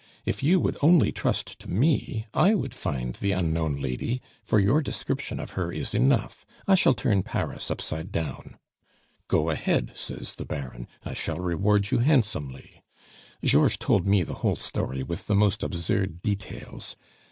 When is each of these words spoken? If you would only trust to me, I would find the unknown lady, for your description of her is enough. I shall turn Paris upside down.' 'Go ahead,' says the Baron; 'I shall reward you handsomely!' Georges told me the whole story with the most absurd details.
If 0.25 0.41
you 0.41 0.59
would 0.59 0.77
only 0.81 1.11
trust 1.11 1.59
to 1.59 1.69
me, 1.69 2.25
I 2.33 2.55
would 2.55 2.73
find 2.73 3.13
the 3.13 3.33
unknown 3.33 3.75
lady, 3.75 4.19
for 4.41 4.59
your 4.59 4.81
description 4.81 5.39
of 5.39 5.51
her 5.51 5.71
is 5.71 5.93
enough. 5.93 6.43
I 6.67 6.73
shall 6.73 6.95
turn 6.95 7.21
Paris 7.21 7.69
upside 7.69 8.11
down.' 8.11 8.57
'Go 9.27 9.51
ahead,' 9.51 9.91
says 9.93 10.33
the 10.37 10.45
Baron; 10.45 10.87
'I 11.05 11.13
shall 11.13 11.39
reward 11.39 11.91
you 11.91 11.99
handsomely!' 11.99 12.81
Georges 13.43 13.77
told 13.77 14.07
me 14.07 14.23
the 14.23 14.33
whole 14.41 14.55
story 14.55 15.03
with 15.03 15.27
the 15.27 15.35
most 15.35 15.61
absurd 15.61 16.23
details. 16.23 16.95